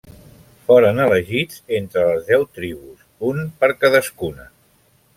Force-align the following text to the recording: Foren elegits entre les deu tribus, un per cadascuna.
Foren 0.71 1.01
elegits 1.03 1.61
entre 1.81 2.07
les 2.09 2.25
deu 2.31 2.49
tribus, 2.57 3.07
un 3.33 3.47
per 3.63 3.73
cadascuna. 3.85 4.53